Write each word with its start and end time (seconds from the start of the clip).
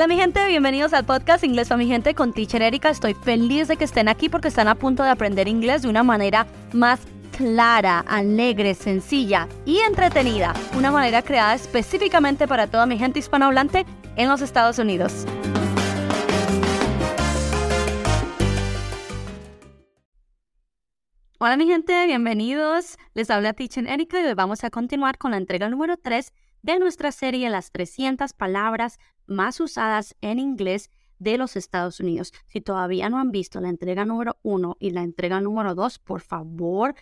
Hola 0.00 0.08
mi 0.08 0.16
gente, 0.16 0.46
bienvenidos 0.46 0.94
al 0.94 1.04
podcast 1.04 1.44
Inglés 1.44 1.68
para 1.68 1.76
mi 1.76 1.86
gente 1.86 2.14
con 2.14 2.32
Teacher 2.32 2.62
Erika. 2.62 2.88
Estoy 2.88 3.12
feliz 3.12 3.68
de 3.68 3.76
que 3.76 3.84
estén 3.84 4.08
aquí 4.08 4.30
porque 4.30 4.48
están 4.48 4.66
a 4.66 4.74
punto 4.74 5.02
de 5.02 5.10
aprender 5.10 5.46
inglés 5.46 5.82
de 5.82 5.90
una 5.90 6.02
manera 6.02 6.46
más 6.72 7.00
clara, 7.36 7.98
alegre, 8.08 8.72
sencilla 8.74 9.46
y 9.66 9.76
entretenida. 9.80 10.54
Una 10.74 10.90
manera 10.90 11.20
creada 11.20 11.54
específicamente 11.54 12.48
para 12.48 12.66
toda 12.66 12.86
mi 12.86 12.96
gente 12.96 13.18
hispanohablante 13.18 13.84
en 14.16 14.30
los 14.30 14.40
Estados 14.40 14.78
Unidos. 14.78 15.26
Hola 21.38 21.58
mi 21.58 21.66
gente, 21.66 22.06
bienvenidos. 22.06 22.96
Les 23.12 23.28
habla 23.28 23.52
Teacher 23.52 23.86
Erika 23.86 24.18
y 24.18 24.24
hoy 24.24 24.32
vamos 24.32 24.64
a 24.64 24.70
continuar 24.70 25.18
con 25.18 25.32
la 25.32 25.36
entrega 25.36 25.68
número 25.68 25.98
3 25.98 26.32
de 26.62 26.78
nuestra 26.78 27.12
serie 27.12 27.50
Las 27.50 27.72
300 27.72 28.32
palabras 28.32 28.98
más 29.26 29.60
usadas 29.60 30.16
en 30.20 30.38
inglés 30.38 30.90
de 31.18 31.36
los 31.36 31.56
Estados 31.56 32.00
Unidos. 32.00 32.32
Si 32.46 32.60
todavía 32.60 33.08
no 33.08 33.18
han 33.18 33.30
visto 33.30 33.60
la 33.60 33.68
entrega 33.68 34.04
número 34.04 34.38
1 34.42 34.76
y 34.80 34.90
la 34.90 35.02
entrega 35.02 35.40
número 35.40 35.74
2, 35.74 35.98
por 35.98 36.20
favor, 36.20 36.94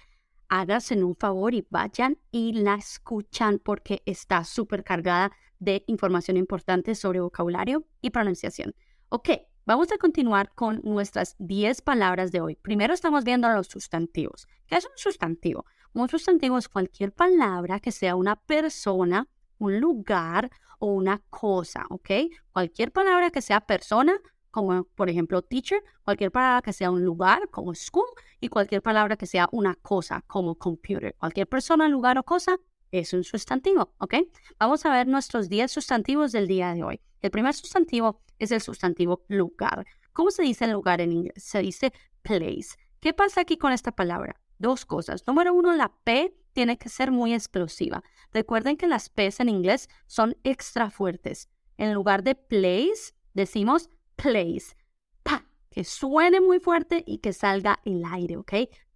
háganse 0.48 1.02
un 1.02 1.14
favor 1.14 1.54
y 1.54 1.66
vayan 1.70 2.18
y 2.30 2.52
la 2.52 2.74
escuchan 2.74 3.58
porque 3.58 4.02
está 4.06 4.44
súper 4.44 4.84
cargada 4.84 5.32
de 5.58 5.84
información 5.86 6.36
importante 6.36 6.94
sobre 6.94 7.20
vocabulario 7.20 7.84
y 8.00 8.10
pronunciación. 8.10 8.74
Ok, 9.08 9.30
Vamos 9.68 9.92
a 9.92 9.98
continuar 9.98 10.50
con 10.54 10.80
nuestras 10.82 11.36
10 11.40 11.82
palabras 11.82 12.32
de 12.32 12.40
hoy. 12.40 12.56
Primero 12.56 12.94
estamos 12.94 13.22
viendo 13.22 13.50
los 13.50 13.66
sustantivos. 13.66 14.48
¿Qué 14.66 14.76
es 14.76 14.86
un 14.86 14.96
sustantivo? 14.96 15.66
Un 15.92 16.08
sustantivo 16.08 16.56
es 16.56 16.70
cualquier 16.70 17.12
palabra 17.12 17.78
que 17.78 17.92
sea 17.92 18.16
una 18.16 18.36
persona, 18.36 19.28
un 19.58 19.80
lugar 19.80 20.50
o 20.78 20.86
una 20.86 21.22
cosa, 21.30 21.86
¿ok? 21.90 22.10
Cualquier 22.52 22.92
palabra 22.92 23.30
que 23.30 23.42
sea 23.42 23.60
persona, 23.60 24.18
como 24.50 24.84
por 24.84 25.10
ejemplo 25.10 25.42
teacher, 25.42 25.82
cualquier 26.02 26.30
palabra 26.30 26.62
que 26.62 26.72
sea 26.72 26.90
un 26.90 27.04
lugar, 27.04 27.48
como 27.50 27.74
school, 27.74 28.06
y 28.40 28.48
cualquier 28.48 28.82
palabra 28.82 29.16
que 29.16 29.26
sea 29.26 29.48
una 29.52 29.74
cosa, 29.76 30.24
como 30.26 30.54
computer. 30.56 31.14
Cualquier 31.18 31.48
persona, 31.48 31.88
lugar 31.88 32.18
o 32.18 32.22
cosa 32.22 32.58
es 32.90 33.12
un 33.12 33.24
sustantivo, 33.24 33.94
¿ok? 33.98 34.14
Vamos 34.58 34.86
a 34.86 34.90
ver 34.90 35.06
nuestros 35.06 35.48
10 35.48 35.70
sustantivos 35.70 36.32
del 36.32 36.46
día 36.46 36.74
de 36.74 36.82
hoy. 36.82 37.00
El 37.20 37.30
primer 37.30 37.54
sustantivo 37.54 38.22
es 38.38 38.50
el 38.52 38.60
sustantivo 38.60 39.24
lugar. 39.28 39.84
¿Cómo 40.12 40.30
se 40.30 40.42
dice 40.42 40.66
lugar 40.66 41.00
en 41.00 41.12
inglés? 41.12 41.42
Se 41.42 41.60
dice 41.60 41.92
place. 42.22 42.76
¿Qué 43.00 43.12
pasa 43.12 43.42
aquí 43.42 43.56
con 43.56 43.72
esta 43.72 43.92
palabra? 43.92 44.40
Dos 44.58 44.84
cosas. 44.84 45.24
Número 45.26 45.54
uno, 45.54 45.72
la 45.72 45.92
P 46.04 46.36
tiene 46.52 46.76
que 46.76 46.88
ser 46.88 47.10
muy 47.10 47.34
explosiva. 47.34 48.02
Recuerden 48.32 48.76
que 48.76 48.88
las 48.88 49.08
P 49.08 49.30
en 49.38 49.48
inglés 49.48 49.88
son 50.06 50.36
extra 50.42 50.90
fuertes. 50.90 51.48
En 51.76 51.94
lugar 51.94 52.24
de 52.24 52.34
place, 52.34 53.14
decimos 53.34 53.90
place. 54.16 54.76
Pa, 55.22 55.46
que 55.70 55.84
suene 55.84 56.40
muy 56.40 56.58
fuerte 56.58 57.04
y 57.06 57.18
que 57.18 57.32
salga 57.32 57.78
el 57.84 58.04
aire, 58.04 58.36
¿ok? 58.36 58.52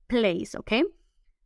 Place, 0.08 0.58
¿ok? 0.58 0.72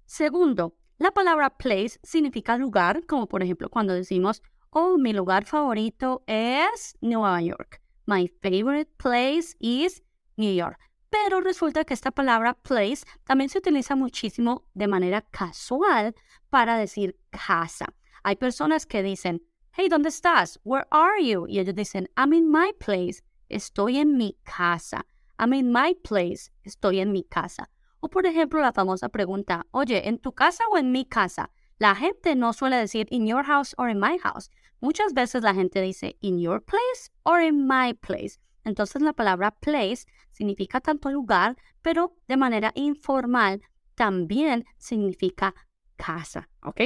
Segundo, 0.07 0.77
la 0.99 1.11
palabra 1.11 1.51
place 1.51 1.99
significa 2.03 2.57
lugar, 2.57 3.05
como 3.07 3.29
por 3.29 3.43
ejemplo 3.43 3.69
cuando 3.69 3.93
decimos, 3.93 4.43
oh, 4.71 4.97
mi 4.97 5.13
lugar 5.13 5.45
favorito 5.45 6.25
es 6.27 6.97
Nueva 7.03 7.43
York. 7.43 7.83
My 8.07 8.29
favorite 8.41 8.91
place 8.97 9.55
is 9.59 10.03
New 10.37 10.55
York. 10.55 10.79
Pero 11.25 11.41
resulta 11.41 11.85
que 11.85 11.95
esta 11.95 12.11
palabra 12.11 12.53
place 12.53 13.07
también 13.25 13.49
se 13.49 13.59
utiliza 13.59 13.97
muchísimo 13.97 14.65
de 14.75 14.87
manera 14.87 15.23
casual 15.23 16.15
para 16.51 16.77
decir 16.77 17.19
casa. 17.31 17.87
Hay 18.23 18.37
personas 18.37 18.85
que 18.85 19.03
dicen, 19.03 19.43
hey, 19.73 19.89
¿dónde 19.89 20.11
estás? 20.11 20.61
Where 20.63 20.87
are 20.91 21.25
you? 21.25 21.47
Y 21.49 21.59
ellos 21.59 21.75
dicen, 21.75 22.09
I'm 22.19 22.35
in 22.35 22.51
my 22.51 22.73
place. 22.79 23.23
Estoy 23.49 23.97
en 23.97 24.17
mi 24.19 24.37
casa. 24.45 25.07
I'm 25.39 25.55
in 25.55 25.73
my 25.73 25.95
place. 25.95 26.51
Estoy 26.65 27.01
en 27.01 27.13
mi 27.13 27.25
casa. 27.25 27.71
O 28.01 28.09
por 28.09 28.27
ejemplo, 28.27 28.61
la 28.61 28.73
famosa 28.73 29.09
pregunta, 29.09 29.67
oye, 29.71 30.07
¿en 30.07 30.19
tu 30.19 30.33
casa 30.33 30.65
o 30.71 30.77
en 30.77 30.93
mi 30.93 31.07
casa? 31.07 31.51
La 31.79 31.95
gente 31.95 32.35
no 32.35 32.53
suele 32.53 32.77
decir 32.77 33.07
in 33.11 33.27
your 33.27 33.45
house 33.45 33.75
or 33.79 33.89
in 33.89 33.99
my 33.99 34.19
house. 34.19 34.51
Muchas 34.81 35.15
veces 35.15 35.43
la 35.43 35.55
gente 35.55 35.81
dice 35.81 36.17
in 36.21 36.39
your 36.39 36.63
place 36.63 37.11
or 37.25 37.41
in 37.41 37.67
my 37.67 37.95
place. 37.95 38.39
Entonces 38.67 39.01
la 39.01 39.13
palabra 39.13 39.53
place 39.53 40.07
significa 40.37 40.81
tanto 40.81 41.11
lugar, 41.11 41.57
pero 41.81 42.15
de 42.29 42.37
manera 42.37 42.71
informal 42.75 43.63
también 43.95 44.67
significa 44.77 45.55
casa, 45.97 46.51
¿ok? 46.63 46.83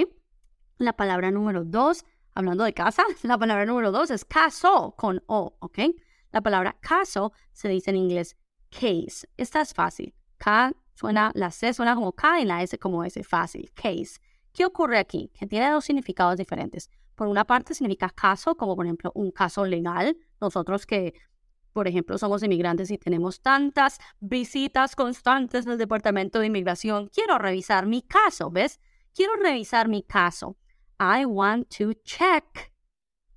La 0.78 0.92
palabra 0.92 1.32
número 1.32 1.64
dos, 1.64 2.04
hablando 2.32 2.62
de 2.62 2.72
casa, 2.72 3.02
la 3.22 3.36
palabra 3.38 3.66
número 3.66 3.90
dos 3.90 4.12
es 4.12 4.24
caso 4.24 4.94
con 4.96 5.22
O, 5.26 5.56
¿ok? 5.58 5.78
La 6.30 6.40
palabra 6.40 6.76
caso 6.80 7.32
se 7.52 7.68
dice 7.68 7.90
en 7.90 7.96
inglés 7.96 8.36
case. 8.70 9.28
Esta 9.36 9.62
es 9.62 9.74
fácil. 9.74 10.14
K 10.38 10.72
suena, 10.94 11.32
la 11.34 11.50
C 11.50 11.74
suena 11.74 11.96
como 11.96 12.12
K 12.12 12.40
y 12.40 12.44
la 12.44 12.62
S 12.62 12.78
como 12.78 13.02
S, 13.02 13.22
fácil, 13.24 13.72
case. 13.74 14.20
¿Qué 14.52 14.64
ocurre 14.64 14.98
aquí? 14.98 15.32
Que 15.34 15.48
tiene 15.48 15.70
dos 15.70 15.84
significados 15.84 16.36
diferentes. 16.36 16.88
Por 17.16 17.26
una 17.26 17.44
parte 17.44 17.74
significa 17.74 18.10
caso, 18.10 18.54
como 18.54 18.76
por 18.76 18.86
ejemplo 18.86 19.10
un 19.16 19.32
caso 19.32 19.66
legal. 19.66 20.16
Nosotros 20.40 20.86
que, 20.86 21.14
por 21.72 21.88
ejemplo, 21.88 22.18
somos 22.18 22.42
inmigrantes 22.42 22.90
y 22.90 22.98
tenemos 22.98 23.40
tantas 23.40 23.98
visitas 24.20 24.96
constantes 24.96 25.64
del 25.64 25.78
Departamento 25.78 26.40
de 26.40 26.46
Inmigración, 26.46 27.08
quiero 27.08 27.38
revisar 27.38 27.86
mi 27.86 28.02
caso, 28.02 28.50
¿ves? 28.50 28.80
Quiero 29.14 29.34
revisar 29.36 29.88
mi 29.88 30.02
caso. 30.02 30.56
I 30.98 31.24
want 31.24 31.68
to 31.78 31.94
check 32.04 32.72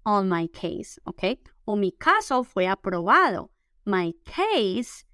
on 0.03 0.29
my 0.29 0.47
case, 0.49 0.99
¿ok? 1.05 1.39
O 1.65 1.75
mi 1.75 1.91
caso 1.91 2.43
fue 2.43 2.67
aprobado. 2.67 3.51
My 3.85 4.13
case 4.25 5.05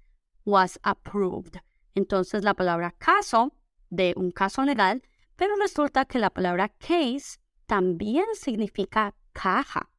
was 0.44 0.78
approved. 0.82 1.60
Entonces 1.94 2.44
la 2.44 2.54
palabra 2.54 2.92
caso 2.92 3.56
de 3.88 4.14
un 4.16 4.30
caso 4.30 4.62
legal, 4.62 5.02
pero 5.36 5.56
resulta 5.56 6.04
que 6.04 6.18
la 6.18 6.30
palabra 6.30 6.68
case 6.68 7.38
también 7.66 8.26
significa 8.34 9.14
caja. 9.32 9.90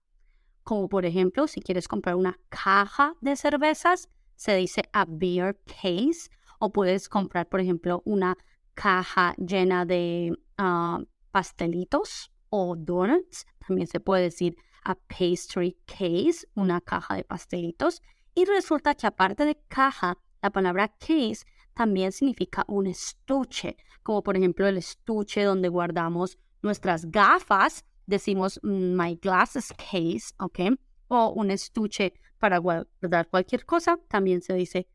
Como 0.72 0.88
por 0.88 1.06
ejemplo, 1.06 1.48
si 1.48 1.59
quieres 1.59 1.90
comprar 1.90 2.16
una 2.16 2.40
caja 2.48 3.14
de 3.20 3.36
cervezas, 3.36 4.08
se 4.38 4.56
dice 4.56 4.84
a 4.94 5.04
beer 5.06 5.59
case. 5.66 6.30
O 6.59 6.72
puedes 6.72 7.09
comprar, 7.09 7.50
por 7.50 7.59
ejemplo, 7.59 8.02
una 8.06 8.38
caja 8.74 9.36
llena 9.36 9.84
de 9.84 10.32
ah, 10.58 11.02
pastelitos 11.32 12.32
o 12.50 12.78
donuts. 12.78 13.46
También 13.68 13.86
se 13.86 14.00
puede 14.00 14.24
decir 14.24 14.56
a 14.86 14.96
pastry 14.96 15.78
case, 15.86 16.48
una 16.56 16.80
caja 16.80 17.16
de 17.16 17.26
pastelitos. 17.26 18.02
Y 18.34 18.46
resulta 18.46 18.96
que 18.96 19.08
aparte 19.08 19.44
de 19.44 19.59
caja, 19.68 20.20
la 20.42 20.52
palabra 20.52 20.88
case 20.88 21.46
también 21.74 22.14
significa 22.14 22.64
un 22.70 22.88
estuche, 22.88 23.76
como 24.03 24.24
por 24.24 24.38
ejemplo 24.38 24.66
el 24.66 24.78
estuche 24.78 25.44
donde 25.44 25.68
guardamos 25.68 26.38
nuestras 26.62 27.12
gafas, 27.12 27.84
decimos 28.11 28.59
mm, 28.61 28.95
my 28.95 29.16
glasses 29.16 29.73
case, 29.73 30.35
¿ok? 30.38 30.77
O 31.07 31.29
un 31.29 31.49
estuche 31.49 32.13
para 32.38 32.59
guardar 32.59 33.27
cualquier 33.29 33.66
cosa, 33.66 33.97
también 34.07 34.41
se 34.41 34.53
dice 34.53 34.88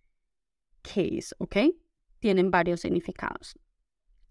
case, 0.82 1.34
¿ok? 1.38 1.56
Tienen 2.20 2.50
varios 2.50 2.80
significados. 2.80 3.58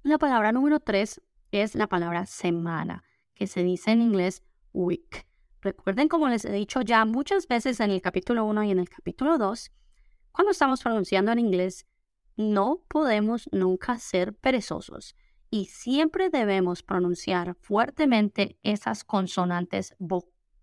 La 0.03 0.17
palabra 0.17 0.51
número 0.51 0.79
tres 0.79 1.21
es 1.51 1.75
la 1.75 1.87
palabra 1.87 2.25
semana, 2.25 3.03
que 3.33 3.47
se 3.47 3.63
dice 3.63 3.91
en 3.91 4.01
inglés 4.01 4.43
week. 4.71 5.27
Recuerden, 5.61 6.07
como 6.07 6.29
les 6.29 6.45
he 6.45 6.51
dicho 6.51 6.81
ya 6.81 7.05
muchas 7.05 7.47
veces 7.47 7.79
en 7.79 7.91
el 7.91 8.01
capítulo 8.01 8.45
1 8.45 8.63
y 8.63 8.71
en 8.71 8.79
el 8.79 8.89
capítulo 8.89 9.37
2, 9.37 9.71
cuando 10.31 10.51
estamos 10.51 10.81
pronunciando 10.81 11.31
en 11.31 11.39
inglés, 11.39 11.87
no 12.35 12.83
podemos 12.87 13.49
nunca 13.51 13.97
ser 13.97 14.35
perezosos 14.35 15.15
y 15.55 15.67
siempre 15.67 16.29
debemos 16.29 16.83
pronunciar 16.83 17.55
fuertemente 17.61 18.59
esas 18.61 19.05
consonantes 19.05 19.95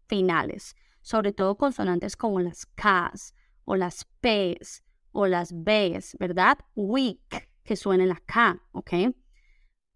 finales, 0.06 0.76
sobre 1.00 1.32
todo 1.32 1.56
consonantes 1.56 2.14
como 2.14 2.40
las 2.40 2.66
Ks 2.66 3.34
o 3.64 3.76
las 3.76 4.04
Ps 4.20 4.84
o 5.12 5.26
las 5.26 5.54
Bs, 5.54 6.18
¿verdad? 6.20 6.58
Weak, 6.74 7.48
que 7.64 7.74
suene 7.74 8.04
la 8.06 8.20
K, 8.26 8.60
¿ok? 8.72 8.92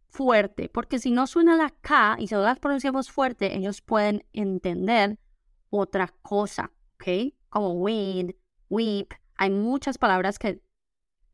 Fuerte, 0.08 0.70
porque 0.70 0.98
si 0.98 1.10
no 1.10 1.26
suena 1.26 1.56
la 1.56 1.69
K 1.69 2.16
y 2.19 2.28
si 2.28 2.34
las 2.34 2.58
pronunciamos 2.58 3.10
fuerte, 3.10 3.54
ellos 3.54 3.82
pueden 3.82 4.25
entender 4.32 5.19
otra 5.69 6.08
cosa, 6.22 6.72
¿ok? 6.94 7.34
Como 7.50 7.72
weed, 7.75 8.31
weep. 8.70 9.12
Hay 9.37 9.50
muchas 9.50 9.98
palabras 9.98 10.38
que 10.38 10.62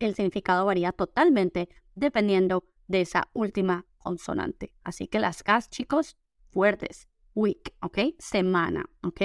el 0.00 0.16
significado 0.16 0.66
varía 0.66 0.90
totalmente 0.90 1.68
dependiendo 1.94 2.64
de 2.86 3.02
esa 3.02 3.28
última 3.32 3.86
consonante. 3.98 4.74
Así 4.84 5.08
que 5.08 5.20
las 5.20 5.42
Ks, 5.42 5.70
chicos, 5.70 6.16
fuertes. 6.50 7.08
Week, 7.34 7.74
¿ok? 7.80 7.98
Semana, 8.18 8.84
¿ok? 9.02 9.22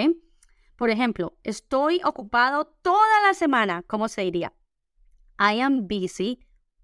Por 0.77 0.89
ejemplo, 0.89 1.37
estoy 1.43 1.99
ocupado 2.05 2.65
toda 2.81 3.21
la 3.25 3.33
semana. 3.33 3.83
¿Cómo 3.83 4.07
se 4.07 4.21
diría? 4.21 4.53
I 5.39 5.59
am 5.59 5.87
busy 5.87 6.39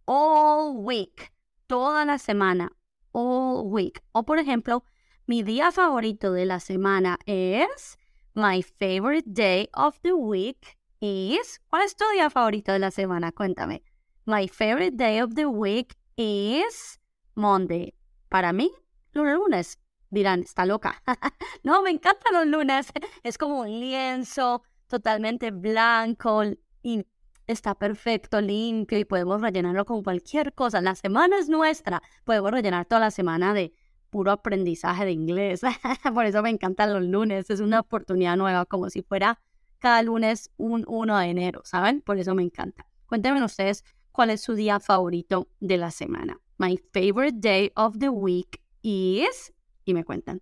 all 0.06 0.76
week. 0.78 1.32
Toda 1.68 2.04
la 2.04 2.18
semana. 2.18 2.72
All 3.12 3.64
week. 3.66 4.04
O 4.12 4.26
por 4.26 4.40
ejemplo, 4.40 4.84
mi 5.28 5.44
día 5.44 5.72
favorito 5.72 6.34
de 6.34 6.46
la 6.46 6.60
semana 6.60 7.18
es 7.26 7.98
My 8.36 8.64
favorite 8.64 9.30
day 9.30 9.70
of 9.74 10.00
the 10.02 10.14
week 10.14 10.78
is. 11.00 11.62
¿Cuál 11.70 11.84
es 11.84 11.96
tu 11.96 12.04
día 12.14 12.30
favorito 12.30 12.72
de 12.72 12.80
la 12.80 12.92
semana? 12.92 13.32
Cuéntame. 13.32 13.84
My 14.26 14.48
favorite 14.48 14.98
day 14.98 15.22
of 15.22 15.36
the 15.36 15.46
week 15.46 15.96
is 16.16 17.00
Monday. 17.36 17.94
Para 18.30 18.54
mí, 18.54 18.72
los 19.12 19.26
lunes. 19.26 19.80
Dirán, 20.10 20.42
está 20.42 20.66
loca. 20.66 21.02
no, 21.64 21.82
me 21.82 21.90
encantan 21.90 22.34
los 22.34 22.48
lunes. 22.48 22.88
Es 23.24 23.38
como 23.38 23.62
un 23.62 23.80
lienzo 23.80 24.64
totalmente 24.88 25.52
blanco 25.52 26.44
y 26.84 27.06
está 27.48 27.76
perfecto, 27.76 28.42
limpio 28.42 29.00
y 29.00 29.06
podemos 29.06 29.42
rellenarlo 29.42 29.86
con 29.86 30.04
cualquier 30.04 30.54
cosa. 30.54 30.82
La 30.82 30.96
semana 30.96 31.40
es 31.40 31.50
nuestra. 31.50 32.02
Podemos 32.24 32.52
rellenar 32.52 32.86
toda 32.86 33.02
la 33.02 33.12
semana 33.12 33.54
de 33.54 33.74
puro 34.10 34.32
aprendizaje 34.32 35.06
de 35.06 35.12
inglés. 35.12 35.62
Por 36.14 36.26
eso 36.26 36.42
me 36.44 36.52
encantan 36.52 36.94
los 36.94 37.04
lunes. 37.04 37.50
Es 37.50 37.60
una 37.60 37.80
oportunidad 37.80 38.38
nueva, 38.38 38.66
como 38.66 38.90
si 38.90 39.02
fuera 39.02 39.40
cada 39.80 40.02
lunes 40.04 40.50
un 40.58 40.86
1 40.88 41.18
de 41.18 41.26
enero, 41.26 41.62
¿saben? 41.66 42.02
Por 42.02 42.18
eso 42.18 42.36
me 42.36 42.44
encanta. 42.44 42.86
Cuéntenme 43.08 43.44
ustedes 43.44 43.84
cuál 44.14 44.30
es 44.30 44.42
su 44.42 44.54
día 44.54 44.80
favorito 44.80 45.50
de 45.60 45.78
la 45.78 45.92
semana. 45.92 46.40
My 46.58 46.78
favorite 46.94 47.40
day 47.40 47.72
of 47.76 47.98
the 47.98 48.10
week 48.10 48.62
is... 48.82 49.54
Y 49.84 49.94
me 49.94 50.06
cuentan. 50.06 50.42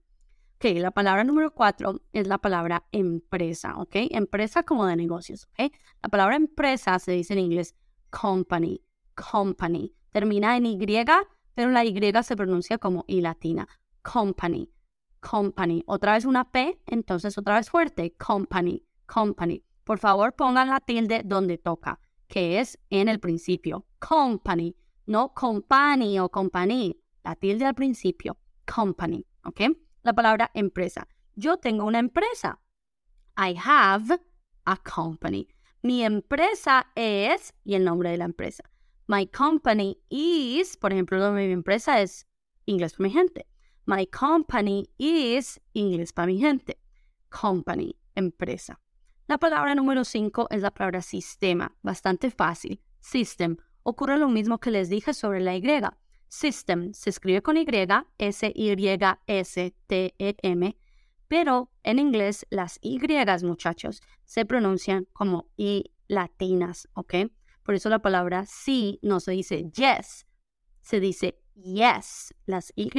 Ok, 0.57 0.65
la 0.75 0.91
palabra 0.91 1.23
número 1.23 1.55
cuatro 1.55 2.01
es 2.13 2.27
la 2.27 2.37
palabra 2.37 2.85
empresa, 2.91 3.77
¿ok? 3.77 3.95
Empresa 4.11 4.61
como 4.61 4.85
de 4.85 4.95
negocios, 4.95 5.45
¿ok? 5.45 5.71
La 6.03 6.09
palabra 6.09 6.35
empresa 6.35 6.99
se 6.99 7.13
dice 7.13 7.33
en 7.33 7.39
inglés 7.39 7.75
company, 8.11 8.83
company. 9.15 9.95
Termina 10.11 10.57
en 10.57 10.67
Y, 10.67 10.77
pero 11.55 11.71
la 11.71 11.83
Y 11.83 11.99
se 12.21 12.35
pronuncia 12.35 12.77
como 12.77 13.05
I 13.07 13.21
latina. 13.21 13.67
Company, 14.03 14.69
company. 15.19 15.83
Otra 15.87 16.13
vez 16.13 16.25
una 16.25 16.51
P, 16.51 16.79
entonces 16.85 17.37
otra 17.37 17.55
vez 17.55 17.69
fuerte. 17.69 18.13
Company, 18.17 18.85
company. 19.07 19.63
Por 19.83 19.97
favor, 19.97 20.35
pongan 20.35 20.69
la 20.69 20.79
tilde 20.79 21.23
donde 21.25 21.57
toca, 21.57 21.99
que 22.31 22.59
es 22.61 22.79
en 22.89 23.09
el 23.09 23.19
principio. 23.19 23.85
Company, 23.99 24.73
no 25.05 25.33
company 25.33 26.17
o 26.17 26.29
company. 26.29 26.97
La 27.25 27.35
tilde 27.35 27.65
al 27.65 27.75
principio. 27.75 28.37
Company, 28.65 29.25
¿ok? 29.43 29.77
La 30.03 30.13
palabra 30.13 30.49
empresa. 30.53 31.07
Yo 31.35 31.57
tengo 31.57 31.83
una 31.83 31.99
empresa. 31.99 32.61
I 33.37 33.53
have 33.61 34.17
a 34.63 34.77
company. 34.77 35.49
Mi 35.83 36.05
empresa 36.05 36.87
es, 36.95 37.53
y 37.65 37.75
el 37.75 37.83
nombre 37.83 38.11
de 38.11 38.17
la 38.17 38.25
empresa. 38.25 38.63
My 39.07 39.27
company 39.27 39.99
is, 40.07 40.77
por 40.77 40.93
ejemplo, 40.93 41.33
mi 41.33 41.51
empresa 41.51 42.01
es 42.01 42.27
inglés 42.65 42.93
para 42.93 43.09
mi 43.09 43.13
gente. 43.13 43.45
My 43.85 44.07
company 44.07 44.89
is 44.97 45.59
inglés 45.73 46.13
para 46.13 46.27
mi 46.27 46.39
gente. 46.39 46.77
Company, 47.29 47.93
empresa. 48.15 48.79
La 49.31 49.37
palabra 49.37 49.73
número 49.75 50.03
5 50.03 50.47
es 50.49 50.61
la 50.61 50.71
palabra 50.71 51.01
sistema, 51.01 51.73
bastante 51.81 52.31
fácil. 52.31 52.81
System. 52.99 53.55
Ocurre 53.81 54.17
lo 54.17 54.27
mismo 54.27 54.59
que 54.59 54.71
les 54.71 54.89
dije 54.89 55.13
sobre 55.13 55.39
la 55.39 55.55
Y. 55.55 55.63
System 56.27 56.93
se 56.93 57.11
escribe 57.11 57.41
con 57.41 57.55
Y, 57.55 57.65
S-Y-S-T-E-M, 58.17 58.77
pero 61.29 61.71
en 61.83 61.99
inglés 61.99 62.45
las 62.49 62.77
Y, 62.81 62.99
muchachos, 63.43 64.01
se 64.25 64.43
pronuncian 64.43 65.07
como 65.13 65.47
I 65.55 65.93
latinas, 66.09 66.89
¿ok? 66.93 67.13
Por 67.63 67.75
eso 67.75 67.87
la 67.87 67.99
palabra 67.99 68.45
sí 68.45 68.99
no 69.01 69.21
se 69.21 69.31
dice 69.31 69.71
yes, 69.71 70.27
se 70.81 70.99
dice 70.99 71.39
yes. 71.55 72.35
Las 72.45 72.73
Y 72.75 72.91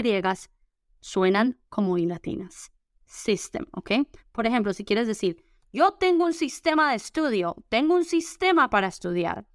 suenan 0.99 1.61
como 1.69 1.99
I 1.99 2.07
latinas. 2.07 2.73
System, 3.05 3.67
¿ok? 3.73 3.91
Por 4.33 4.47
ejemplo, 4.47 4.73
si 4.73 4.87
quieres 4.87 5.07
decir, 5.07 5.52
yo 5.73 5.93
tengo 5.93 6.27
un 6.27 6.35
sistema 6.35 6.91
de 6.91 6.97
estudio, 6.97 7.57
tengo 7.69 7.95
un 7.95 8.05
sistema 8.05 8.69
para 8.69 8.89
estudiar. 8.89 9.47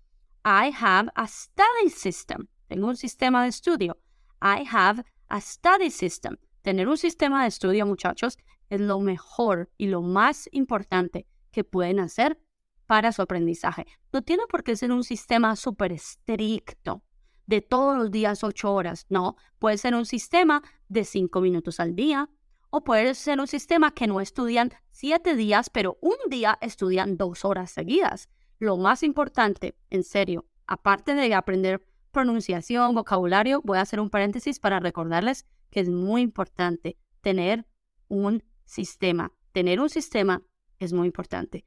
I 0.43 0.71
have 0.79 1.09
a 1.15 1.27
study 1.27 1.89
system. 1.89 2.47
Tengo 2.67 2.87
un 2.87 2.97
sistema 2.97 3.43
de 3.43 3.49
estudio. 3.49 3.97
I 4.41 4.65
have 4.69 5.03
a 5.27 5.39
study 5.39 5.91
system. 5.91 6.37
Tener 6.63 6.87
un 6.87 6.97
sistema 6.97 7.43
de 7.43 7.49
estudio, 7.49 7.85
muchachos, 7.85 8.37
es 8.69 8.81
lo 8.81 8.99
mejor 8.99 9.69
y 9.77 9.87
lo 9.87 10.01
más 10.01 10.49
importante 10.51 11.27
que 11.51 11.63
pueden 11.63 11.99
hacer 11.99 12.39
para 12.87 13.11
su 13.11 13.21
aprendizaje. 13.21 13.85
No 14.11 14.23
tiene 14.23 14.43
por 14.49 14.63
qué 14.63 14.75
ser 14.75 14.91
un 14.91 15.03
sistema 15.03 15.55
súper 15.55 15.91
estricto 15.91 17.03
de 17.45 17.61
todos 17.61 17.95
los 17.97 18.09
días 18.11 18.43
ocho 18.43 18.73
horas. 18.73 19.05
No, 19.09 19.35
puede 19.59 19.77
ser 19.77 19.93
un 19.93 20.05
sistema 20.05 20.63
de 20.87 21.03
cinco 21.03 21.41
minutos 21.41 21.79
al 21.79 21.95
día 21.95 22.29
o 22.69 22.83
puede 22.83 23.15
ser 23.15 23.39
un 23.39 23.47
sistema 23.47 23.91
que 23.91 24.07
no 24.07 24.21
estudian 24.21 24.71
siete 24.91 25.35
días, 25.35 25.69
pero 25.69 25.97
un 26.01 26.17
día 26.29 26.57
estudian 26.61 27.17
dos 27.17 27.45
horas 27.45 27.71
seguidas. 27.71 28.29
Lo 28.59 28.77
más 28.77 29.03
importante, 29.03 29.75
en 29.89 30.03
serio, 30.03 30.45
aparte 30.65 31.13
de 31.13 31.33
aprender 31.33 31.85
pronunciación, 32.11 32.95
vocabulario, 32.95 33.61
voy 33.63 33.77
a 33.77 33.81
hacer 33.81 33.99
un 33.99 34.09
paréntesis 34.09 34.59
para 34.59 34.79
recordarles 34.79 35.45
que 35.69 35.79
es 35.79 35.89
muy 35.89 36.21
importante 36.21 36.97
tener 37.21 37.65
un 38.07 38.43
sistema. 38.65 39.31
Tener 39.51 39.79
un 39.79 39.89
sistema 39.89 40.41
es 40.79 40.93
muy 40.93 41.07
importante. 41.07 41.65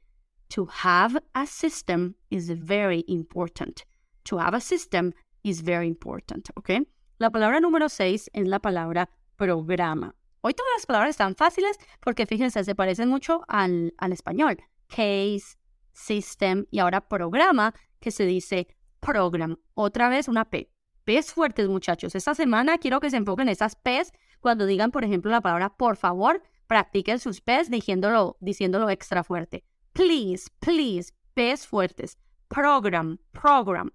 To 0.49 0.67
have 0.83 1.21
a 1.33 1.45
system 1.45 2.15
is 2.29 2.49
very 2.49 3.05
important. 3.07 3.81
To 4.23 4.39
have 4.39 4.55
a 4.55 4.59
system 4.59 5.13
is 5.43 5.63
very 5.63 5.87
important, 5.87 6.49
¿ok? 6.55 6.87
La 7.17 7.29
palabra 7.29 7.59
número 7.59 7.87
seis 7.89 8.29
es 8.33 8.47
la 8.47 8.59
palabra 8.59 9.09
programa. 9.37 10.15
Hoy 10.41 10.53
todas 10.53 10.71
las 10.75 10.85
palabras 10.85 11.11
están 11.11 11.35
fáciles 11.35 11.77
porque 11.99 12.25
fíjense, 12.25 12.63
se 12.63 12.75
parecen 12.75 13.09
mucho 13.09 13.43
al, 13.47 13.93
al 13.97 14.11
español. 14.11 14.57
Case, 14.87 15.57
system 15.93 16.65
y 16.71 16.79
ahora 16.79 17.07
programa, 17.07 17.73
que 17.99 18.11
se 18.11 18.25
dice 18.25 18.67
program. 18.99 19.57
Otra 19.73 20.09
vez 20.09 20.27
una 20.27 20.49
P. 20.49 20.71
P's 21.03 21.33
fuertes, 21.33 21.67
muchachos. 21.67 22.15
Esta 22.15 22.35
semana 22.35 22.77
quiero 22.77 22.99
que 22.99 23.09
se 23.09 23.17
enfoquen 23.17 23.47
en 23.47 23.53
esas 23.53 23.75
P's 23.75 24.11
cuando 24.39 24.65
digan, 24.65 24.91
por 24.91 25.03
ejemplo, 25.03 25.31
la 25.31 25.41
palabra 25.41 25.75
por 25.75 25.97
favor, 25.97 26.41
practiquen 26.67 27.19
sus 27.19 27.41
P's 27.41 27.69
diciéndolo, 27.69 28.37
diciéndolo 28.39 28.89
extra 28.89 29.23
fuerte 29.23 29.63
please, 29.93 30.49
please, 30.59 31.13
P's 31.33 31.65
fuertes. 31.65 32.17
Program, 32.47 33.17
program. 33.31 33.91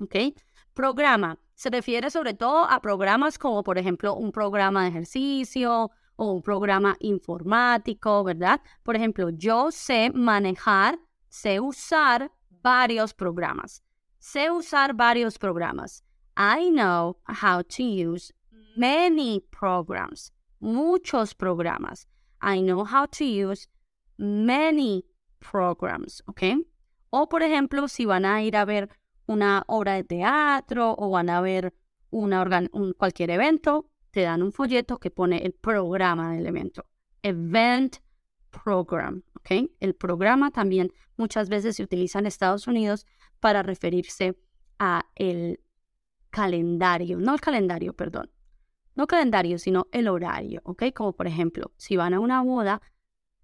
¿Ok? 0.00 0.34
Programa. 0.74 1.38
Se 1.56 1.70
refiere 1.70 2.10
sobre 2.10 2.34
todo 2.34 2.66
a 2.68 2.80
programas 2.82 3.38
como, 3.38 3.62
por 3.62 3.78
ejemplo, 3.78 4.14
un 4.14 4.30
programa 4.30 4.82
de 4.82 4.90
ejercicio 4.90 5.90
o 6.16 6.32
un 6.32 6.42
programa 6.42 6.96
informático, 7.00 8.22
¿verdad? 8.24 8.60
Por 8.82 8.94
ejemplo, 8.94 9.30
yo 9.30 9.70
sé 9.70 10.10
manejar, 10.12 10.98
sé 11.30 11.58
usar 11.58 12.30
varios 12.62 13.14
programas. 13.14 13.82
Sé 14.18 14.50
usar 14.50 14.92
varios 14.92 15.38
programas. 15.38 16.04
I 16.36 16.70
know 16.70 17.16
how 17.26 17.62
to 17.62 17.82
use 17.82 18.34
many 18.76 19.42
programs. 19.50 20.34
Muchos 20.60 21.34
programas. 21.34 22.06
I 22.42 22.60
know 22.60 22.84
how 22.84 23.06
to 23.06 23.24
use 23.24 23.66
many 24.18 25.06
programs, 25.38 26.22
¿ok? 26.26 26.66
O 27.08 27.30
por 27.30 27.42
ejemplo, 27.42 27.88
si 27.88 28.04
van 28.04 28.26
a 28.26 28.42
ir 28.42 28.56
a 28.56 28.66
ver 28.66 28.90
una 29.26 29.64
obra 29.66 29.94
de 29.94 30.04
teatro 30.04 30.94
o 30.96 31.10
van 31.10 31.30
a 31.30 31.40
ver 31.40 31.74
una 32.10 32.68
un, 32.72 32.92
cualquier 32.94 33.30
evento, 33.30 33.90
te 34.10 34.22
dan 34.22 34.42
un 34.42 34.52
folleto 34.52 34.98
que 34.98 35.10
pone 35.10 35.38
el 35.38 35.52
programa 35.52 36.32
del 36.32 36.46
evento. 36.46 36.86
Event 37.22 37.96
program, 38.64 39.22
¿ok? 39.34 39.70
El 39.80 39.94
programa 39.94 40.50
también 40.50 40.92
muchas 41.16 41.48
veces 41.48 41.76
se 41.76 41.82
utiliza 41.82 42.18
en 42.18 42.26
Estados 42.26 42.66
Unidos 42.66 43.06
para 43.40 43.62
referirse 43.62 44.38
a 44.78 45.06
el 45.14 45.60
calendario, 46.30 47.18
no 47.18 47.34
el 47.34 47.40
calendario, 47.40 47.94
perdón, 47.94 48.30
no 48.94 49.06
calendario, 49.06 49.58
sino 49.58 49.88
el 49.92 50.08
horario, 50.08 50.62
¿ok? 50.64 50.84
Como 50.94 51.14
por 51.14 51.26
ejemplo, 51.26 51.72
si 51.76 51.96
van 51.96 52.14
a 52.14 52.20
una 52.20 52.42
boda, 52.42 52.80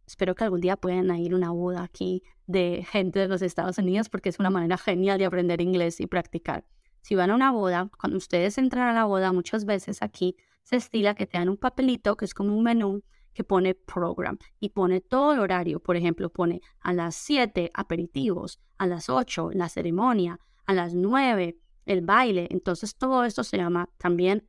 Espero 0.07 0.35
que 0.35 0.45
algún 0.45 0.61
día 0.61 0.77
puedan 0.77 1.15
ir 1.17 1.33
a 1.33 1.37
una 1.37 1.51
boda 1.51 1.83
aquí 1.83 2.23
de 2.47 2.87
gente 2.91 3.21
de 3.21 3.29
los 3.29 3.43
Estados 3.43 3.79
Unidos 3.79 4.09
porque 4.09 4.29
es 4.29 4.39
una 4.39 4.51
manera 4.51 4.77
genial 4.77 5.19
de 5.19 5.27
aprender 5.27 5.61
inglés 5.61 6.01
y 6.01 6.07
practicar. 6.07 6.67
Si 7.01 7.15
van 7.15 7.31
a 7.31 7.35
una 7.35 7.51
boda, 7.51 7.91
cuando 7.99 8.17
ustedes 8.17 8.59
entran 8.59 8.89
a 8.89 8.93
la 8.93 9.05
boda, 9.05 9.33
muchas 9.33 9.65
veces 9.65 10.03
aquí 10.03 10.37
se 10.63 10.77
estila 10.77 11.15
que 11.15 11.27
te 11.27 11.39
dan 11.39 11.49
un 11.49 11.57
papelito 11.57 12.17
que 12.17 12.25
es 12.25 12.35
como 12.35 12.57
un 12.57 12.63
menú 12.63 13.03
que 13.33 13.45
pone 13.45 13.75
program 13.75 14.39
y 14.61 14.71
pone 14.71 15.01
todo 15.01 15.33
el 15.33 15.41
horario. 15.41 15.81
Por 15.81 15.97
ejemplo, 15.97 16.31
pone 16.31 16.61
a 16.81 16.93
las 16.93 17.15
7 17.17 17.71
aperitivos, 17.75 18.61
a 18.79 18.87
las 18.87 19.09
8 19.09 19.51
la 19.55 19.69
ceremonia, 19.69 20.39
a 20.67 20.75
las 20.75 20.95
9 20.95 21.59
el 21.87 22.03
baile. 22.03 22.49
Entonces 22.51 22.97
todo 22.97 23.25
esto 23.25 23.43
se 23.43 23.57
llama 23.57 23.89
también 23.99 24.49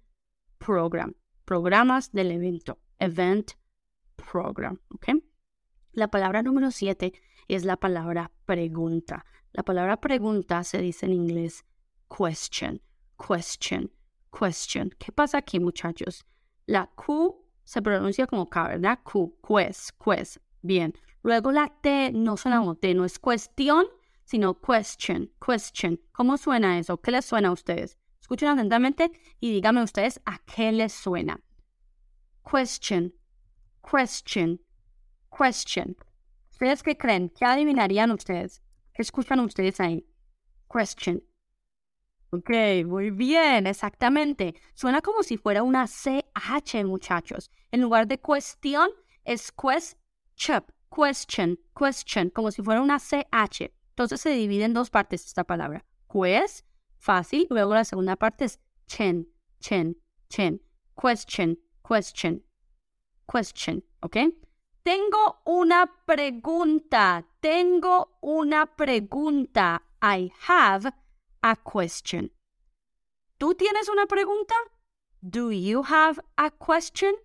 program, 0.57 1.15
programas 1.45 2.11
del 2.11 2.31
evento, 2.31 2.79
event 2.99 3.51
program, 4.15 4.79
¿ok? 4.89 5.09
La 5.95 6.07
palabra 6.07 6.41
número 6.41 6.71
siete 6.71 7.13
es 7.47 7.65
la 7.65 7.77
palabra 7.77 8.31
pregunta. 8.45 9.25
La 9.51 9.61
palabra 9.61 10.01
pregunta 10.01 10.63
se 10.63 10.79
dice 10.79 11.05
en 11.05 11.13
inglés 11.13 11.65
question, 12.09 12.81
question, 13.15 13.91
question. 14.31 14.89
¿Qué 14.97 15.11
pasa 15.11 15.37
aquí, 15.37 15.59
muchachos? 15.59 16.25
La 16.65 16.87
Q 16.95 17.45
se 17.63 17.83
pronuncia 17.83 18.25
como 18.25 18.49
K, 18.49 18.69
¿verdad? 18.69 18.99
Q, 19.03 19.37
quest, 19.47 19.91
quest. 20.03 20.37
Bien. 20.63 20.95
Luego 21.21 21.51
la 21.51 21.71
T 21.81 22.11
no 22.11 22.37
suena 22.37 22.57
como 22.57 22.73
T, 22.73 22.95
no 22.95 23.05
es 23.05 23.19
cuestión, 23.19 23.85
sino 24.23 24.59
question, 24.59 25.31
question. 25.45 26.01
¿Cómo 26.11 26.37
suena 26.37 26.79
eso? 26.79 26.99
¿Qué 26.99 27.11
les 27.11 27.25
suena 27.25 27.49
a 27.49 27.53
ustedes? 27.53 27.99
Escuchen 28.19 28.49
atentamente 28.49 29.11
y 29.39 29.51
díganme 29.51 29.83
ustedes 29.83 30.19
a 30.25 30.39
qué 30.39 30.71
les 30.71 30.91
suena. 30.91 31.39
Question, 32.49 33.13
question, 33.87 34.59
question. 35.35 35.97
¿Ustedes 36.51 36.83
qué 36.83 36.97
creen? 36.97 37.29
¿Qué 37.29 37.45
adivinarían 37.45 38.11
ustedes? 38.11 38.61
¿Qué 38.93 39.01
escuchan 39.01 39.39
ustedes 39.39 39.79
ahí? 39.79 40.05
Question. 40.71 41.23
Ok, 42.31 42.49
muy 42.85 43.11
bien, 43.11 43.67
exactamente. 43.67 44.55
Suena 44.73 45.01
como 45.01 45.21
si 45.23 45.37
fuera 45.37 45.61
una 45.61 45.85
CH, 45.85 46.83
muchachos. 46.85 47.51
En 47.71 47.81
lugar 47.81 48.07
de 48.07 48.19
cuestión, 48.19 48.89
es 49.23 49.51
question, 49.51 50.63
question, 50.95 51.59
question, 51.77 52.29
como 52.29 52.51
si 52.51 52.63
fuera 52.63 52.81
una 52.81 52.97
CH. 52.97 53.71
Entonces 53.89 54.21
se 54.21 54.31
divide 54.31 54.65
en 54.65 54.73
dos 54.73 54.89
partes 54.89 55.25
esta 55.25 55.43
palabra. 55.43 55.85
Quest, 56.11 56.65
fácil. 56.97 57.47
Luego 57.49 57.75
la 57.75 57.85
segunda 57.85 58.15
parte 58.15 58.45
es 58.45 58.59
chen, 58.87 59.27
chen, 59.59 59.97
chen. 60.29 60.61
Question, 60.99 61.59
question, 61.87 62.43
question, 63.31 63.83
¿ok? 64.01 64.17
Tengo 64.83 65.41
una 65.45 65.85
pregunta. 66.05 67.25
Tengo 67.39 68.17
una 68.21 68.65
pregunta. 68.65 69.81
I 70.01 70.31
have 70.47 70.91
a 71.41 71.55
question. 71.55 72.31
¿Tú 73.37 73.55
tienes 73.55 73.87
una 73.87 74.05
pregunta? 74.05 74.55
Do 75.21 75.51
you 75.51 75.83
have 75.83 76.21
a 76.35 76.49
question? 76.51 77.15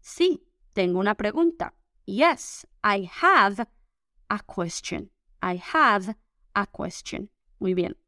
Sí, 0.00 0.46
tengo 0.72 0.98
una 0.98 1.14
pregunta. 1.14 1.74
Yes, 2.06 2.66
I 2.82 3.10
have 3.22 3.66
a 4.28 4.38
question. 4.38 5.10
I 5.42 5.62
have 5.74 6.16
a 6.54 6.66
question. 6.66 7.30
Muy 7.58 7.74
bien. 7.74 7.98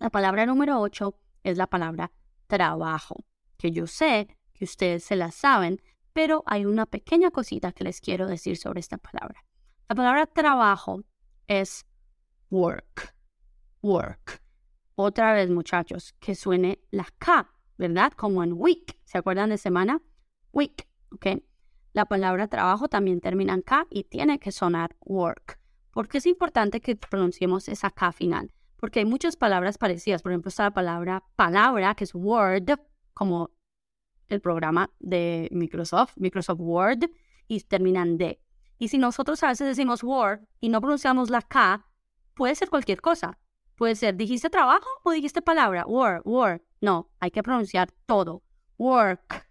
La 0.00 0.10
palabra 0.10 0.44
número 0.44 0.80
8 0.80 1.14
es 1.44 1.56
la 1.56 1.68
palabra 1.68 2.10
trabajo, 2.48 3.24
que 3.56 3.70
yo 3.70 3.86
sé 3.86 4.36
que 4.52 4.64
ustedes 4.64 5.04
se 5.04 5.14
la 5.14 5.30
saben, 5.30 5.80
pero 6.12 6.42
hay 6.46 6.64
una 6.64 6.86
pequeña 6.86 7.30
cosita 7.30 7.72
que 7.72 7.84
les 7.84 8.00
quiero 8.00 8.26
decir 8.26 8.56
sobre 8.56 8.80
esta 8.80 8.98
palabra. 8.98 9.44
La 9.88 9.94
palabra 9.94 10.26
trabajo 10.26 11.02
es 11.46 11.86
work, 12.50 13.14
work. 13.82 14.42
Otra 14.94 15.32
vez, 15.32 15.50
muchachos, 15.50 16.14
que 16.20 16.34
suene 16.34 16.80
la 16.90 17.06
K, 17.18 17.50
¿verdad? 17.78 18.12
Como 18.12 18.44
en 18.44 18.52
week. 18.52 18.98
¿Se 19.04 19.18
acuerdan 19.18 19.50
de 19.50 19.58
semana? 19.58 20.00
Week, 20.52 20.86
¿ok? 21.10 21.42
La 21.92 22.06
palabra 22.06 22.48
trabajo 22.48 22.88
también 22.88 23.20
termina 23.20 23.54
en 23.54 23.62
K 23.62 23.86
y 23.90 24.04
tiene 24.04 24.38
que 24.38 24.52
sonar 24.52 24.96
work. 25.00 25.58
Porque 25.90 26.18
es 26.18 26.26
importante 26.26 26.80
que 26.80 26.96
pronunciemos 26.96 27.68
esa 27.68 27.90
K 27.90 28.12
final. 28.12 28.52
Porque 28.76 29.00
hay 29.00 29.04
muchas 29.04 29.36
palabras 29.36 29.78
parecidas. 29.78 30.22
Por 30.22 30.32
ejemplo, 30.32 30.48
está 30.48 30.64
la 30.64 30.70
palabra 30.72 31.24
palabra, 31.36 31.94
que 31.94 32.04
es 32.04 32.14
Word, 32.14 32.78
como 33.14 33.50
el 34.32 34.40
programa 34.40 34.90
de 34.98 35.48
Microsoft, 35.52 36.14
Microsoft 36.16 36.60
Word, 36.60 37.10
y 37.48 37.60
terminan 37.60 38.16
D. 38.16 38.40
Y 38.78 38.88
si 38.88 38.98
nosotros 38.98 39.42
a 39.42 39.48
veces 39.48 39.68
decimos 39.68 40.02
Word 40.02 40.40
y 40.60 40.68
no 40.68 40.80
pronunciamos 40.80 41.30
la 41.30 41.42
K, 41.42 41.86
puede 42.34 42.54
ser 42.54 42.68
cualquier 42.68 43.00
cosa. 43.00 43.38
Puede 43.76 43.94
ser, 43.94 44.16
¿dijiste 44.16 44.50
trabajo 44.50 44.88
o 45.04 45.12
dijiste 45.12 45.42
palabra? 45.42 45.84
Work, 45.86 46.26
work. 46.26 46.62
No, 46.80 47.10
hay 47.20 47.30
que 47.30 47.42
pronunciar 47.42 47.90
todo. 48.06 48.42
Work, 48.78 49.48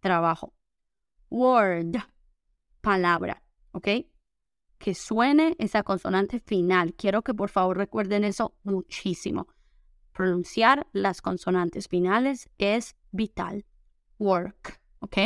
trabajo. 0.00 0.54
Word, 1.30 1.96
palabra. 2.80 3.42
¿Ok? 3.72 3.88
Que 4.78 4.94
suene 4.94 5.56
esa 5.58 5.82
consonante 5.82 6.40
final. 6.40 6.94
Quiero 6.94 7.22
que 7.22 7.34
por 7.34 7.50
favor 7.50 7.76
recuerden 7.76 8.24
eso 8.24 8.56
muchísimo. 8.62 9.48
Pronunciar 10.12 10.86
las 10.92 11.22
consonantes 11.22 11.88
finales 11.88 12.48
es 12.58 12.96
vital. 13.10 13.64
Work. 14.18 14.80
¿Ok? 15.00 15.16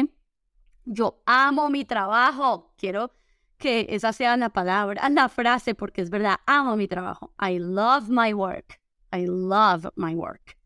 Yo 0.84 1.22
amo 1.26 1.68
mi 1.68 1.84
trabajo. 1.84 2.72
Quiero 2.76 3.12
que 3.58 3.86
esa 3.90 4.12
sea 4.12 4.36
la 4.36 4.50
palabra, 4.50 5.08
la 5.10 5.28
frase, 5.28 5.74
porque 5.74 6.00
es 6.00 6.10
verdad, 6.10 6.36
amo 6.46 6.76
mi 6.76 6.88
trabajo. 6.88 7.34
I 7.40 7.58
love 7.58 8.08
my 8.08 8.32
work. 8.32 8.80
I 9.12 9.26
love 9.26 9.88
my 9.96 10.14
work. 10.14 10.56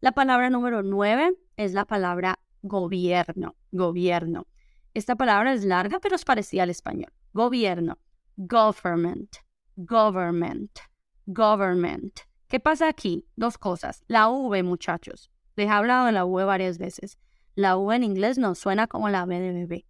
La 0.00 0.12
palabra 0.12 0.50
número 0.50 0.82
nueve 0.82 1.36
es 1.56 1.72
la 1.72 1.84
palabra 1.84 2.38
gobierno. 2.62 3.56
Gobierno. 3.70 4.46
Esta 4.94 5.16
palabra 5.16 5.52
es 5.52 5.64
larga, 5.64 6.00
pero 6.00 6.16
es 6.16 6.24
parecida 6.24 6.62
al 6.62 6.70
español. 6.70 7.12
Gobierno. 7.32 7.98
Government. 8.36 9.36
Government. 9.76 10.78
Government. 11.26 12.20
¿Qué 12.48 12.60
pasa 12.60 12.88
aquí? 12.88 13.26
Dos 13.36 13.58
cosas. 13.58 14.02
La 14.08 14.28
V, 14.28 14.62
muchachos. 14.62 15.30
Les 15.56 15.66
he 15.66 15.70
hablado 15.70 16.06
de 16.06 16.12
la 16.12 16.24
V 16.24 16.44
varias 16.44 16.78
veces. 16.78 17.18
La 17.58 17.76
V 17.76 17.96
en 17.96 18.04
inglés 18.04 18.38
no 18.38 18.54
suena 18.54 18.86
como 18.86 19.08
la 19.08 19.26
B 19.26 19.40
de 19.40 19.52
bebé 19.52 19.88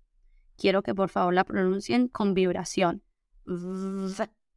quiero 0.59 0.83
que 0.83 0.95
por 0.95 1.09
favor 1.09 1.33
la 1.33 1.45
pronuncien 1.45 2.09
con 2.09 2.35
vibración. 2.35 3.03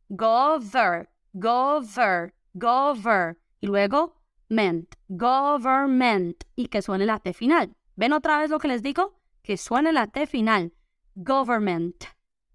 Gover, 0.09 1.09
gover, 1.31 2.33
gover. 2.53 3.39
Y 3.61 3.67
luego 3.67 4.21
ment, 4.49 4.95
government. 5.07 6.43
Y 6.55 6.67
que 6.67 6.81
suene 6.81 7.05
la 7.05 7.19
T 7.19 7.31
final. 7.33 7.73
¿Ven 7.95 8.11
otra 8.11 8.39
vez 8.39 8.49
lo 8.49 8.59
que 8.59 8.67
les 8.67 8.83
digo? 8.83 9.17
Que 9.43 9.55
suene 9.55 9.93
la 9.93 10.07
T 10.07 10.27
final. 10.27 10.73
Government, 11.15 12.03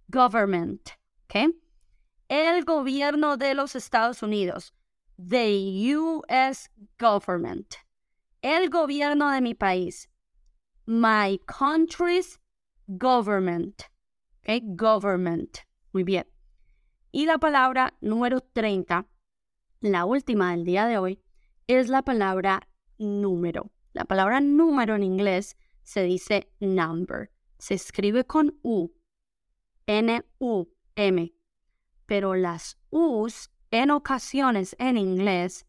government. 0.08 0.90
¿Ok? 1.25 1.54
El 2.28 2.64
gobierno 2.64 3.36
de 3.36 3.54
los 3.54 3.76
Estados 3.76 4.22
Unidos. 4.22 4.75
The 5.16 5.96
U.S. 5.96 6.68
government. 6.98 7.75
El 8.42 8.68
gobierno 8.68 9.30
de 9.30 9.40
mi 9.40 9.54
país. 9.54 10.10
My 10.86 11.40
country's 11.46 12.38
government. 12.86 13.90
¿okay? 14.42 14.60
Government. 14.76 15.58
Muy 15.92 16.04
bien. 16.04 16.26
Y 17.10 17.26
la 17.26 17.38
palabra 17.38 17.94
número 18.00 18.40
30, 18.40 19.06
la 19.80 20.04
última 20.04 20.52
del 20.52 20.64
día 20.64 20.86
de 20.86 20.98
hoy, 20.98 21.20
es 21.66 21.88
la 21.88 22.02
palabra 22.02 22.68
número. 22.98 23.72
La 23.94 24.04
palabra 24.04 24.40
número 24.40 24.94
en 24.94 25.02
inglés 25.02 25.56
se 25.82 26.02
dice 26.02 26.52
number. 26.60 27.30
Se 27.58 27.74
escribe 27.74 28.24
con 28.24 28.58
U. 28.62 28.92
N-U-M. 29.86 31.32
Pero 32.06 32.34
las 32.34 32.78
U's 32.90 33.50
en 33.70 33.90
ocasiones 33.90 34.76
en 34.78 34.96
inglés 34.98 35.66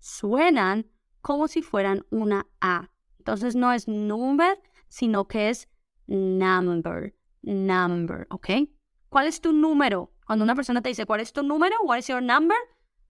suenan 0.00 0.90
como 1.20 1.46
si 1.46 1.62
fueran 1.62 2.04
una 2.10 2.46
A. 2.60 2.90
Entonces 3.26 3.56
no 3.56 3.72
es 3.72 3.88
number, 3.88 4.56
sino 4.86 5.26
que 5.26 5.50
es 5.50 5.68
number, 6.06 7.12
number, 7.42 8.28
¿ok? 8.30 8.50
¿Cuál 9.08 9.26
es 9.26 9.40
tu 9.40 9.52
número? 9.52 10.12
Cuando 10.24 10.44
una 10.44 10.54
persona 10.54 10.80
te 10.80 10.90
dice, 10.90 11.06
¿cuál 11.06 11.18
es 11.18 11.32
tu 11.32 11.42
número? 11.42 11.74
What 11.82 11.98
is 11.98 12.06
your 12.06 12.22
number? 12.22 12.56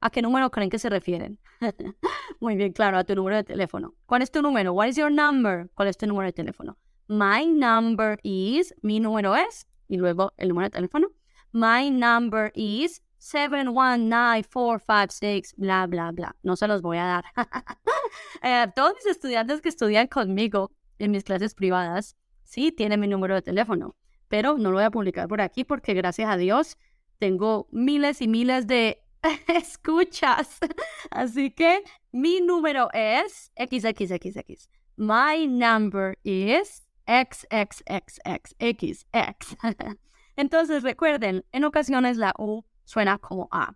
¿A 0.00 0.08
qué 0.08 0.23
número 0.23 0.50
creen 0.50 0.70
que 0.70 0.78
se 0.78 0.88
refieren? 0.88 1.38
Muy 2.40 2.56
bien, 2.56 2.73
claro, 2.73 2.96
a 2.96 3.04
tu 3.04 3.14
número 3.14 3.37
de 3.37 3.44
teléfono. 3.44 3.94
¿Cuál 4.06 4.23
es 4.23 4.30
tu 4.30 4.40
número? 4.40 4.73
What 4.73 4.87
is 4.87 4.96
your 4.96 5.12
number? 5.12 5.68
¿Cuál 5.75 5.88
es 5.88 5.99
tu 5.99 6.06
número 6.06 6.25
de 6.28 6.32
teléfono? 6.32 6.78
My 7.08 7.44
number 7.44 8.18
is, 8.23 8.75
mi 8.80 9.00
número 9.00 9.37
es, 9.37 9.68
y 9.87 9.99
luego 9.99 10.32
el 10.38 10.49
número 10.49 10.64
de 10.68 10.70
teléfono. 10.70 11.08
My 11.52 11.90
number 11.90 12.52
is 12.54 13.02
719-456, 13.33 15.54
bla, 15.56 15.87
bla, 15.87 16.12
bla. 16.12 16.37
No 16.42 16.56
se 16.56 16.68
los 16.68 16.83
voy 16.83 16.99
a 16.99 17.06
dar. 17.06 17.25
eh, 18.42 18.66
todos 18.75 18.95
mis 18.95 19.06
estudiantes 19.06 19.61
que 19.61 19.68
estudian 19.68 20.06
conmigo 20.06 20.73
en 20.99 21.11
mis 21.11 21.25
clases 21.25 21.54
privadas, 21.54 22.16
sí 22.45 22.73
tiene 22.73 22.97
mi 22.97 23.09
número 23.09 23.35
de 23.35 23.42
teléfono, 23.42 23.97
pero 24.28 24.56
no 24.59 24.71
lo 24.71 24.76
voy 24.76 24.85
a 24.85 24.90
publicar 24.90 25.28
por 25.28 25.40
aquí 25.40 25.64
porque 25.64 25.95
gracias 25.95 26.30
a 26.30 26.37
Dios 26.37 26.78
tengo 27.18 27.66
miles 27.73 28.23
y 28.23 28.28
miles 28.28 28.68
de 28.68 29.02
escuchas. 29.49 30.59
Así 31.11 31.50
que 31.50 31.83
mi 32.12 32.40
número 32.40 32.88
es 32.92 33.50
XXXX. 33.56 34.68
My 34.97 35.47
number 35.47 36.18
is 36.23 36.87
XXXXXX. 37.06 39.06
Entonces 40.37 40.83
recuerden, 40.83 41.47
en 41.52 41.64
ocasiones 41.64 42.18
la 42.18 42.35
U 42.38 42.64
suena 42.87 43.19
como 43.19 43.49
A. 43.50 43.75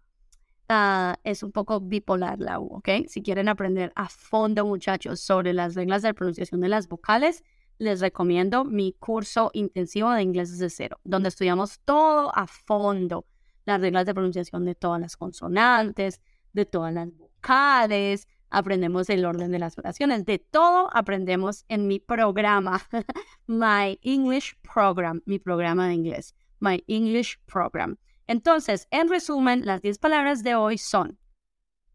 Es 1.25 1.43
un 1.43 1.51
poco 1.53 1.81
bipolar 1.81 2.39
la 2.39 2.61
U, 2.61 2.77
¿ok? 2.77 2.89
Si 3.09 3.23
quieren 3.23 3.49
aprender 3.49 3.93
a 3.97 4.09
fondo, 4.09 4.65
muchachos, 4.65 5.21
sobre 5.21 5.53
las 5.53 5.75
reglas 5.75 6.01
de 6.03 6.15
pronunciación 6.15 6.61
de 6.61 6.69
las 6.69 6.89
vocales, 6.89 7.43
les 7.79 8.01
recomiendo 8.01 8.65
mi 8.65 8.93
curso 8.93 9.51
intensivo 9.53 10.11
de 10.13 10.23
inglés 10.23 10.53
desde 10.53 10.71
cero, 10.71 11.01
donde 11.03 11.29
estudiamos 11.29 11.81
todo 11.81 12.31
a 12.37 12.47
fondo, 12.47 13.27
las 13.65 13.81
reglas 13.81 14.07
de 14.07 14.15
pronunciación 14.15 14.65
de 14.65 14.75
todas 14.75 15.01
las 15.01 15.17
consonantes, 15.17 16.21
de 16.53 16.67
todas 16.67 16.95
las 16.95 17.11
vocales, 17.17 18.29
aprendemos 18.51 19.09
el 19.11 19.25
orden 19.25 19.51
de 19.51 19.59
las 19.59 19.79
oraciones. 19.79 20.25
De 20.25 20.39
todo 20.39 20.89
aprendemos 20.93 21.65
en 21.69 21.87
mi 21.87 21.99
programa, 21.99 22.83
My 23.47 23.99
English 24.03 24.57
Program, 24.63 25.23
mi 25.25 25.39
programa 25.39 25.89
de 25.89 25.95
inglés, 25.95 26.35
My 26.61 26.85
English 26.87 27.39
Program. 27.47 27.97
Entonces, 28.31 28.87
en 28.93 29.09
resumen, 29.09 29.67
las 29.67 29.83
10 29.83 29.99
palabras 29.99 30.45
de 30.45 30.55
hoy 30.55 30.79
son, 30.79 31.19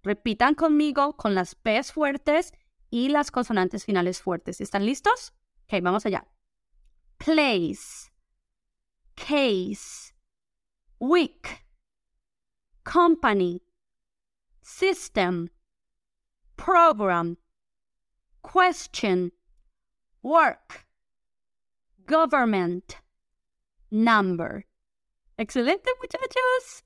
repitan 0.03 0.53
conmigo 0.53 1.15
con 1.15 1.33
las 1.33 1.55
P's 1.55 1.93
fuertes 1.93 2.51
y 2.89 3.07
las 3.07 3.31
consonantes 3.31 3.85
finales 3.85 4.21
fuertes. 4.21 4.59
¿Están 4.59 4.85
listos? 4.85 5.33
Ok, 5.63 5.81
vamos 5.81 6.05
allá. 6.05 6.27
Place, 7.19 8.11
case, 9.15 10.13
week, 10.99 11.65
company, 12.83 13.61
system, 14.61 15.47
program, 16.57 17.37
question, 18.41 19.31
work, 20.21 20.85
government, 22.05 22.95
number. 23.89 24.65
Excelente, 25.37 25.89
muchachos. 26.01 26.83